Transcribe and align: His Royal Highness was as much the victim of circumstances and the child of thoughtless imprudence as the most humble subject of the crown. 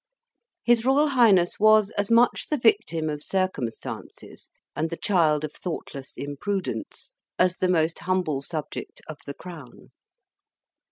His 0.63 0.83
Royal 0.83 1.09
Highness 1.09 1.59
was 1.59 1.91
as 1.91 2.09
much 2.09 2.47
the 2.47 2.57
victim 2.57 3.07
of 3.07 3.21
circumstances 3.21 4.49
and 4.75 4.89
the 4.89 4.97
child 4.97 5.43
of 5.43 5.51
thoughtless 5.53 6.17
imprudence 6.17 7.13
as 7.37 7.57
the 7.57 7.69
most 7.69 7.99
humble 7.99 8.41
subject 8.41 9.01
of 9.05 9.19
the 9.27 9.35
crown. 9.35 9.91